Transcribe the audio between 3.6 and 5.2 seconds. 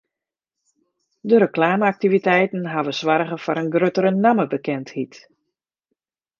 in gruttere nammebekendheid.